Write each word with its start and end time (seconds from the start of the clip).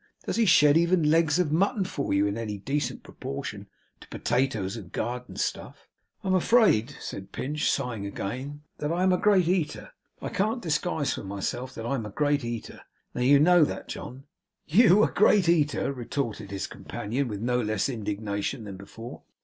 Does 0.25 0.37
he 0.37 0.47
shed 0.47 0.77
even 0.77 1.11
legs 1.11 1.37
of 1.37 1.51
mutton 1.51 1.85
for 1.85 2.11
you 2.11 2.25
in 2.25 2.35
any 2.35 2.57
decent 2.57 3.03
proportion 3.03 3.67
to 3.99 4.07
potatoes 4.07 4.75
and 4.75 4.91
garden 4.91 5.35
stuff?' 5.35 5.87
'I 6.23 6.27
am 6.29 6.33
afraid,' 6.33 6.95
said 6.99 7.31
Pinch, 7.31 7.69
sighing 7.69 8.07
again, 8.07 8.63
'that 8.79 8.91
I 8.91 9.03
am 9.03 9.13
a 9.13 9.19
great 9.19 9.47
eater; 9.47 9.91
I 10.19 10.29
can't 10.29 10.59
disguise 10.59 11.13
from 11.13 11.27
myself 11.27 11.75
that 11.75 11.85
I'm 11.85 12.07
a 12.07 12.09
great 12.09 12.43
eater. 12.43 12.81
Now, 13.13 13.21
you 13.21 13.37
know 13.39 13.63
that, 13.63 13.87
John.' 13.89 14.23
'You 14.65 15.03
a 15.03 15.11
great 15.11 15.47
eater!' 15.47 15.93
retorted 15.93 16.49
his 16.49 16.65
companion, 16.65 17.27
with 17.27 17.39
no 17.41 17.61
less 17.61 17.87
indignation 17.87 18.63
than 18.63 18.77
before. 18.77 19.21